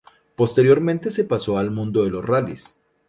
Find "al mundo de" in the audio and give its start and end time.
1.59-2.09